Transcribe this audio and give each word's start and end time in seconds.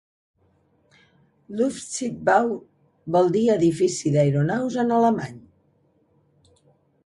'Luftschiffbau' 1.57 2.57
vol 3.17 3.29
dir 3.37 3.45
"edifici 3.59 4.15
d'aeronaus" 4.19 4.81
en 4.85 4.97
alemany. 4.99 5.41